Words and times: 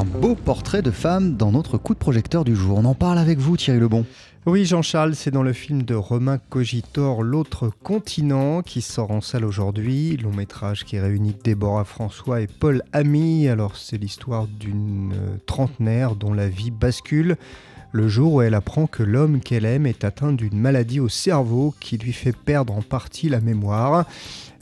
Un 0.00 0.04
beau 0.06 0.34
portrait 0.34 0.80
de 0.80 0.90
femme 0.90 1.36
dans 1.36 1.52
notre 1.52 1.76
coup 1.76 1.92
de 1.92 1.98
projecteur 1.98 2.42
du 2.42 2.56
jour. 2.56 2.78
On 2.78 2.86
en 2.86 2.94
parle 2.94 3.18
avec 3.18 3.38
vous, 3.38 3.58
Thierry 3.58 3.80
Lebon. 3.80 4.06
Oui, 4.46 4.64
Jean-Charles, 4.64 5.14
c'est 5.14 5.30
dans 5.30 5.42
le 5.42 5.52
film 5.52 5.82
de 5.82 5.94
Romain 5.94 6.38
Cogitor, 6.38 7.22
L'autre 7.22 7.70
continent, 7.82 8.62
qui 8.62 8.80
sort 8.80 9.10
en 9.10 9.20
salle 9.20 9.44
aujourd'hui. 9.44 10.16
Long 10.16 10.32
métrage 10.32 10.86
qui 10.86 10.98
réunit 10.98 11.36
Déborah 11.44 11.84
François 11.84 12.40
et 12.40 12.46
Paul 12.46 12.82
Ami. 12.94 13.46
Alors, 13.48 13.76
c'est 13.76 13.98
l'histoire 13.98 14.46
d'une 14.46 15.12
euh, 15.12 15.36
trentenaire 15.44 16.16
dont 16.16 16.32
la 16.32 16.48
vie 16.48 16.70
bascule 16.70 17.36
le 17.92 18.08
jour 18.08 18.34
où 18.34 18.42
elle 18.42 18.54
apprend 18.54 18.86
que 18.86 19.02
l'homme 19.02 19.40
qu'elle 19.40 19.64
aime 19.64 19.86
est 19.86 20.04
atteint 20.04 20.32
d'une 20.32 20.58
maladie 20.58 21.00
au 21.00 21.08
cerveau 21.08 21.74
qui 21.80 21.98
lui 21.98 22.12
fait 22.12 22.36
perdre 22.36 22.72
en 22.74 22.82
partie 22.82 23.28
la 23.28 23.40
mémoire. 23.40 24.06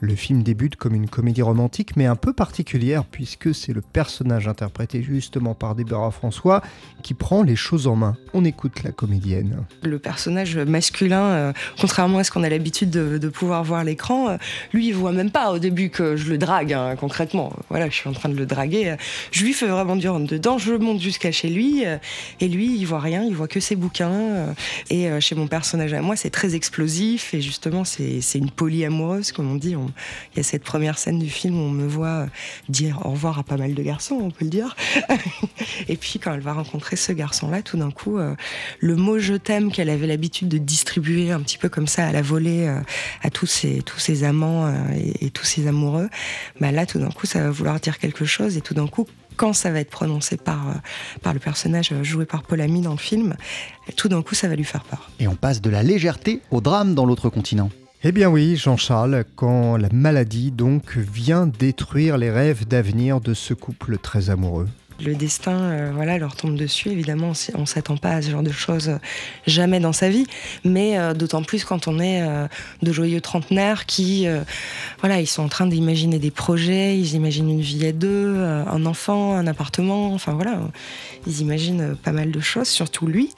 Le 0.01 0.15
film 0.15 0.45
débute 0.45 0.77
comme 0.77 0.95
une 0.95 1.09
comédie 1.09 1.43
romantique 1.43 1.97
mais 1.97 2.07
un 2.07 2.15
peu 2.15 2.33
particulière 2.33 3.05
puisque 3.05 3.52
c'est 3.52 3.73
le 3.73 3.80
personnage 3.80 4.47
interprété 4.47 5.02
justement 5.02 5.55
par 5.55 5.75
Déborah 5.75 6.12
François 6.12 6.62
qui 7.02 7.15
prend 7.15 7.43
les 7.43 7.57
choses 7.57 7.88
en 7.88 7.97
main. 7.97 8.16
On 8.33 8.45
écoute 8.45 8.85
la 8.85 8.93
comédienne. 8.93 9.65
Le 9.83 9.99
personnage 9.99 10.57
masculin, 10.57 11.23
euh, 11.23 11.52
contrairement 11.80 12.19
à 12.19 12.24
ce 12.24 12.30
qu'on 12.30 12.45
a 12.45 12.49
l'habitude 12.49 12.91
de, 12.91 13.29
pouvoir 13.29 13.65
voir 13.65 13.80
à 13.80 13.85
l'écran, 13.85 14.29
euh, 14.29 14.37
lui 14.73 14.87
il 14.87 14.95
voit 14.95 15.10
même 15.10 15.33
pas 15.33 15.51
au 15.51 15.59
début 15.59 15.91
que 15.91 16.15
je 16.15 16.30
le 16.30 16.38
drague 16.38 16.73
hein, 16.73 16.95
concrètement. 16.95 17.52
Voilà, 17.69 17.91
je 17.91 17.95
suis 17.97 18.09
en 18.09 18.13
train 18.13 18.29
de 18.29 18.37
le 18.37 18.47
draguer. 18.47 18.95
Je 19.33 19.45
lui 19.45 19.52
fais 19.52 19.66
vraiment 19.66 19.97
du 19.97 20.09
rentre 20.09 20.30
dedans, 20.30 20.59
je 20.59 20.74
monte 20.74 21.01
jusqu'à 21.01 21.33
chez 21.33 21.49
lui 21.49 21.85
euh, 21.85 21.99
et 22.38 22.47
lui 22.47 22.79
il 22.79 22.85
voit 22.85 23.01
rien, 23.01 23.18
il 23.23 23.35
voit 23.35 23.49
que 23.49 23.61
ses 23.61 23.77
bouquins. 23.77 24.55
et 24.91 25.09
chez 25.21 25.35
mon 25.35 25.47
personnage 25.47 25.93
à 25.93 26.03
moi 26.03 26.17
c'est 26.17 26.31
très 26.31 26.55
explosif 26.55 27.35
et 27.35 27.41
justement 27.41 27.85
c'est 27.85 28.21
une 28.35 28.51
polyamoureuse 28.51 29.33
comme 29.33 29.51
on 29.51 29.57
dit 29.57 29.75
il 30.33 30.37
y 30.37 30.41
a 30.41 30.43
cette 30.43 30.63
première 30.63 30.99
scène 30.99 31.19
du 31.19 31.31
film 31.31 31.59
où 31.59 31.65
on 31.65 31.71
me 31.71 31.87
voit 31.87 32.27
dire 32.69 33.01
au 33.05 33.11
revoir 33.11 33.39
à 33.39 33.43
pas 33.43 33.57
mal 33.57 33.75
de 33.75 33.83
garçons, 33.83 34.19
on 34.21 34.31
peut 34.31 34.45
le 34.45 34.51
dire. 34.51 34.77
et 35.88 35.97
puis 35.97 36.19
quand 36.19 36.33
elle 36.35 36.41
va 36.41 36.52
rencontrer 36.52 36.97
ce 36.97 37.13
garçon-là, 37.13 37.63
tout 37.63 37.77
d'un 37.77 37.91
coup, 37.91 38.19
euh, 38.19 38.35
le 38.80 38.97
mot 38.97 39.19
je 39.19 39.35
t'aime 39.35 39.73
qu'elle 39.73 39.91
avait 39.91 40.07
l'habitude 40.07 40.49
de 40.49 40.59
distribuer 40.59 41.30
un 41.30 41.41
petit 41.41 41.59
peu 41.59 41.69
comme 41.69 41.87
ça 41.87 42.07
à 42.07 42.13
la 42.13 42.23
volée 42.23 42.66
euh, 42.66 42.80
à 43.23 43.30
tous 43.30 43.47
ses, 43.47 43.82
tous 43.82 43.99
ses 43.99 44.25
amants 44.25 44.66
euh, 44.66 44.73
et, 45.21 45.30
tous 45.30 45.45
ses 45.45 45.66
amoureux, 45.66 46.09
bah 46.60 46.73
là 46.73 46.87
tout 46.87 46.99
d'un 46.99 47.10
coup 47.10 47.27
ça 47.27 47.43
va 47.43 47.51
vouloir 47.51 47.79
dire 47.80 47.99
quelque 47.99 48.25
chose 48.25 48.57
et 48.57 48.60
tout 48.60 48.75
d'un 48.75 48.88
coup 48.88 49.07
quand 49.39 49.55
ça 49.55 49.71
va 49.71 49.81
être 49.81 49.91
prononcé 49.91 50.37
par, 50.37 50.75
par 51.23 51.33
le 51.33 51.39
personnage 51.39 51.95
joué 52.03 52.27
par 52.27 52.43
Paul 52.43 52.61
Ami 52.61 52.83
dans 52.83 52.91
le 52.93 52.99
film, 52.99 53.37
tout 53.97 54.09
d'un 54.09 54.21
coup 54.21 54.35
ça 54.35 54.49
va 54.49 54.57
lui 54.57 54.65
faire 54.65 54.85
peur. 54.85 55.09
Et 55.21 55.29
on 55.29 55.37
passe 55.37 55.63
de 55.63 55.71
la 55.71 55.83
légèreté 55.83 56.43
au 56.51 56.61
drame 56.61 56.95
dans 56.95 57.07
l'autre 57.07 57.31
continent. 57.31 57.71
Eh 58.05 58.13
bien 58.13 58.29
oui, 58.29 58.57
Jean-Charles, 58.57 59.25
quand 59.35 59.77
la 59.77 59.89
maladie 59.93 60.51
donc 60.51 60.97
vient 60.97 61.47
détruire 61.47 62.19
les 62.19 62.31
rêves 62.31 62.66
d'avenir 62.66 63.21
de 63.21 63.33
ce 63.33 63.55
couple 63.55 63.99
très 63.99 64.31
amoureux. 64.31 64.69
Le 65.00 65.15
destin, 65.15 65.53
euh, 65.53 65.91
voilà, 65.94 66.19
leur 66.19 66.34
tombe 66.34 66.56
dessus. 66.56 66.88
Évidemment, 66.88 67.32
on 67.54 67.66
s'attend 67.66 67.97
pas 67.97 68.15
à 68.15 68.22
ce 68.22 68.31
genre 68.31 68.43
de 68.43 68.50
choses 68.50 68.88
euh, 68.88 68.99
jamais 69.47 69.78
dans 69.78 69.93
sa 69.93 70.09
vie, 70.09 70.27
mais 70.65 70.99
euh, 70.99 71.15
d'autant 71.15 71.44
plus 71.44 71.65
quand 71.65 71.87
on 71.87 72.00
est 72.00 72.22
de 72.82 72.93
joyeux 72.93 73.21
trentenaires 73.21 73.87
qui, 73.87 74.26
voilà, 75.00 75.21
ils 75.21 75.26
sont 75.26 75.43
en 75.43 75.49
train 75.49 75.66
d'imaginer 75.66 76.19
des 76.19 76.31
projets, 76.31 76.99
ils 76.99 77.15
imaginent 77.15 77.49
une 77.49 77.60
vie 77.60 77.87
à 77.87 77.93
deux, 77.93 78.37
un 78.38 78.87
enfant, 78.87 79.34
un 79.34 79.47
appartement, 79.47 80.12
enfin 80.15 80.32
voilà, 80.32 80.60
ils 81.26 81.41
imaginent 81.41 81.97
pas 82.03 82.12
mal 82.12 82.31
de 82.31 82.41
choses, 82.41 82.69
surtout 82.69 83.06
lui. 83.06 83.31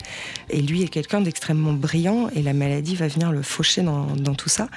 Et 0.48 0.62
lui 0.62 0.83
est 0.83 0.88
quelqu'un 0.88 1.20
d'extrêmement 1.20 1.72
brillant, 1.72 2.28
et 2.34 2.42
la 2.42 2.53
maladie 2.53 2.97
va 2.97 3.08
venir 3.08 3.33
le 3.33 3.42
faucher 3.42 3.83
dans, 3.83 4.34
tout 4.34 4.48
ça. 4.48 4.69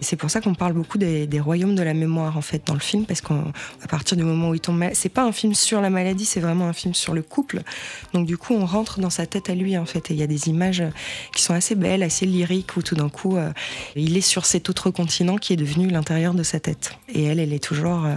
C'est 0.00 0.16
pour 0.16 0.30
ça 0.30 0.40
qu'on 0.40 0.54
parle 0.54 0.72
beaucoup 0.72 0.98
des, 0.98 1.28
royaumes 1.40 1.74
de 1.74 1.82
la 1.82 1.94
mémoire 1.94 2.36
en 2.36 2.42
fait 2.42 2.62
dans 2.66 2.74
le 2.74 2.80
film, 2.80 3.04
parce 3.04 3.20
qu'à 3.20 3.34
partir 3.88 4.16
du 4.16 4.24
moment 4.24 4.50
où 4.50 4.54
il 4.54 4.60
tombe, 4.60 4.82
c'est 4.92 5.08
pas 5.08 5.24
un 5.24 5.32
film 5.32 5.54
sur 5.54 5.80
la 5.80 5.90
maladie 5.90 6.24
c'est 6.32 6.40
vraiment 6.40 6.66
un 6.66 6.72
film 6.72 6.94
sur 6.94 7.12
le 7.12 7.22
couple. 7.22 7.62
Donc 8.14 8.26
du 8.26 8.38
coup, 8.38 8.54
on 8.54 8.64
rentre 8.64 9.00
dans 9.00 9.10
sa 9.10 9.26
tête 9.26 9.50
à 9.50 9.54
lui 9.54 9.76
en 9.76 9.86
fait. 9.86 10.10
Et 10.10 10.14
il 10.14 10.20
y 10.20 10.22
a 10.22 10.26
des 10.26 10.48
images 10.48 10.82
qui 11.34 11.42
sont 11.42 11.54
assez 11.54 11.74
belles, 11.74 12.02
assez 12.02 12.26
lyriques, 12.26 12.76
où 12.76 12.82
tout 12.82 12.94
d'un 12.94 13.08
coup, 13.08 13.36
euh, 13.36 13.52
il 13.96 14.16
est 14.16 14.22
sur 14.22 14.46
cet 14.46 14.70
autre 14.70 14.90
continent 14.90 15.36
qui 15.36 15.52
est 15.52 15.56
devenu 15.56 15.88
l'intérieur 15.88 16.34
de 16.34 16.42
sa 16.42 16.60
tête. 16.60 16.96
Et 17.08 17.24
elle, 17.24 17.38
elle 17.38 17.52
est 17.52 17.62
toujours, 17.62 18.04
euh, 18.06 18.16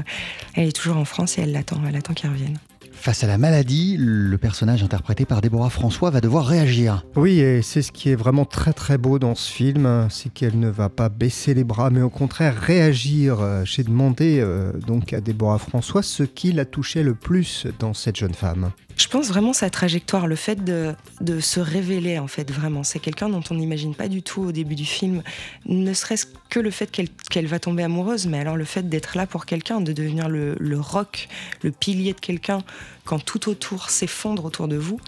elle 0.56 0.68
est 0.68 0.76
toujours 0.76 0.98
en 0.98 1.06
France 1.06 1.38
et 1.38 1.42
elle 1.42 1.52
l'attend, 1.52 1.82
elle 1.88 1.96
attend 1.96 2.14
qu'il 2.14 2.30
revienne. 2.30 2.58
Face 2.96 3.24
à 3.24 3.28
la 3.28 3.38
maladie, 3.38 3.98
le 4.00 4.38
personnage 4.38 4.82
interprété 4.82 5.26
par 5.26 5.42
Déborah 5.42 5.70
François 5.70 6.10
va 6.10 6.22
devoir 6.22 6.48
réagir. 6.48 7.06
Oui, 7.16 7.40
et 7.40 7.62
c'est 7.62 7.82
ce 7.82 7.92
qui 7.92 8.10
est 8.10 8.16
vraiment 8.16 8.46
très 8.46 8.74
très 8.74 8.98
beau 8.98 9.20
dans 9.20 9.36
ce 9.36 9.52
film, 9.52 10.08
c'est 10.10 10.34
qu'elle 10.34 10.60
ne 10.60 10.70
va 10.70 10.90
pas 10.90 11.10
baisser 11.10 11.54
les 11.54 11.64
bras, 11.64 11.92
mais 11.92 12.02
au 12.02 12.10
contraire 12.10 12.56
réagir. 12.56 13.38
J'ai 13.64 13.84
demandé 13.84 14.40
euh, 14.40 14.72
donc 14.88 15.14
à 15.14 15.22
Déborah 15.22 15.60
François 15.60 16.02
ce 16.02 16.24
qui 16.24 16.52
l'a 16.52 16.66
touché 16.66 17.04
le 17.04 17.14
plus 17.14 17.68
dans 17.80 17.94
cette 17.94 18.16
jeune 18.16 18.34
femme. 18.34 18.72
Je 18.98 19.08
pense 19.08 19.28
vraiment 19.28 19.52
sa 19.52 19.70
trajectoire, 19.70 20.26
le 20.26 20.36
fait 20.36 20.64
de, 20.64 20.96
se 21.40 21.60
révéler 21.60 22.18
en 22.18 22.28
fait 22.28 22.50
vraiment. 22.52 22.84
C'est 22.84 23.00
quelqu'un 23.00 23.30
dont 23.30 23.44
on 23.50 23.56
n'imagine 23.56 23.94
pas 23.94 24.08
du 24.08 24.24
tout 24.24 24.44
au 24.44 24.52
début 24.52 24.76
du 24.76 24.86
film, 24.86 25.22
ne 25.66 25.94
serait-ce 25.94 26.26
que 26.50 26.60
le 26.60 26.72
fait 26.72 26.90
qu'elle 27.30 27.48
va 27.48 27.60
tomber 27.60 27.84
amoureuse, 27.84 28.28
mais 28.28 28.40
alors 28.40 28.56
le 28.56 28.66
fait 28.66 28.88
d'être 28.88 29.18
là 29.18 29.28
pour 29.28 29.46
quelqu'un, 29.46 29.82
de 29.82 29.92
devenir 29.92 30.30
le, 30.30 30.56
le 30.60 30.80
roc, 30.80 31.28
le 31.62 31.72
pilier 31.72 32.14
de 32.14 32.20
quelqu'un 32.20 32.64
quand 33.04 33.24
tout 33.24 33.50
autour 33.50 33.90
s'effondre 33.90 34.46
autour 34.46 34.68
de 34.68 34.78
vous, 34.78 35.00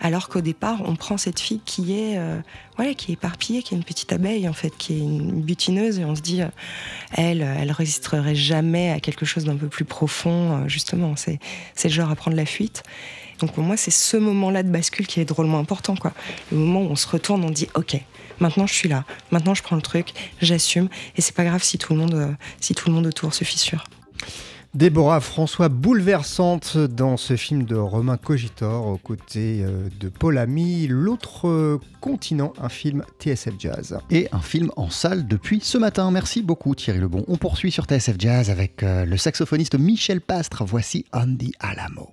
alors 0.00 0.28
qu'au 0.28 0.40
départ 0.40 0.82
on 0.84 0.94
prend 0.94 1.16
cette 1.16 1.40
fille 1.40 1.60
qui 1.64 1.98
est 1.98 2.18
euh, 2.18 2.38
voilà, 2.76 2.94
qui 2.94 3.10
est 3.10 3.14
éparpillée, 3.14 3.62
qui 3.62 3.74
est 3.74 3.76
une 3.76 3.84
petite 3.84 4.12
abeille 4.12 4.48
en 4.48 4.52
fait, 4.52 4.76
qui 4.76 4.94
est 4.94 4.98
une 5.00 5.42
butineuse 5.42 5.98
et 5.98 6.04
on 6.04 6.14
se 6.14 6.20
dit 6.20 6.42
euh, 6.42 6.48
elle, 7.12 7.42
elle 7.42 7.72
résisterait 7.72 8.34
jamais 8.34 8.90
à 8.90 9.00
quelque 9.00 9.26
chose 9.26 9.44
d'un 9.44 9.56
peu 9.56 9.66
plus 9.66 9.84
profond. 9.84 10.52
Euh, 10.52 10.68
justement, 10.68 11.16
c'est 11.16 11.40
c'est 11.74 11.88
genre 11.88 12.10
à 12.10 12.16
prendre 12.16 12.36
la 12.36 12.46
fuite. 12.46 12.82
Donc 13.40 13.52
pour 13.52 13.64
moi, 13.64 13.76
c'est 13.76 13.90
ce 13.90 14.16
moment-là 14.16 14.62
de 14.62 14.70
bascule 14.70 15.06
qui 15.06 15.20
est 15.20 15.24
drôlement 15.24 15.58
important. 15.58 15.96
Quoi. 15.96 16.12
Le 16.52 16.58
moment 16.58 16.82
où 16.82 16.90
on 16.90 16.96
se 16.96 17.08
retourne, 17.08 17.44
on 17.44 17.50
dit 17.50 17.68
OK, 17.74 17.96
maintenant 18.38 18.66
je 18.66 18.74
suis 18.74 18.88
là, 18.88 19.04
maintenant 19.30 19.54
je 19.54 19.62
prends 19.62 19.76
le 19.76 19.82
truc, 19.82 20.12
j'assume, 20.40 20.88
et 21.16 21.20
c'est 21.20 21.34
pas 21.34 21.44
grave 21.44 21.62
si 21.62 21.78
tout 21.78 21.94
le 21.94 21.98
monde, 21.98 22.14
euh, 22.14 22.32
si 22.60 22.74
tout 22.74 22.88
le 22.88 22.94
monde 22.94 23.06
autour 23.06 23.34
se 23.34 23.44
fissure. 23.44 23.84
Déborah 24.72 25.18
François 25.18 25.68
bouleversante 25.68 26.76
dans 26.76 27.16
ce 27.16 27.34
film 27.34 27.64
de 27.64 27.74
Romain 27.74 28.16
Cogitor 28.16 28.86
aux 28.86 28.98
côtés 28.98 29.62
euh, 29.64 29.88
de 29.98 30.08
Paul 30.08 30.38
Ami, 30.38 30.86
L'autre 30.86 31.80
continent, 32.00 32.52
un 32.62 32.68
film 32.68 33.02
TSF 33.18 33.54
Jazz. 33.58 33.98
Et 34.10 34.28
un 34.30 34.40
film 34.40 34.70
en 34.76 34.88
salle 34.88 35.26
depuis 35.26 35.58
ce 35.60 35.76
matin. 35.76 36.12
Merci 36.12 36.42
beaucoup 36.42 36.76
Thierry 36.76 37.00
Lebon. 37.00 37.24
On 37.26 37.36
poursuit 37.36 37.72
sur 37.72 37.86
TSF 37.86 38.14
Jazz 38.16 38.48
avec 38.48 38.84
euh, 38.84 39.04
le 39.04 39.16
saxophoniste 39.16 39.76
Michel 39.76 40.20
Pastre. 40.20 40.64
Voici 40.64 41.04
Andy 41.12 41.52
Alamo. 41.58 42.08